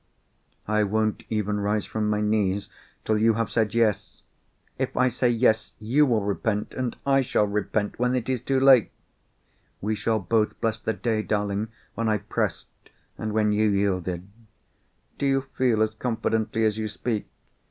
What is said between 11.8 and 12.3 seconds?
when I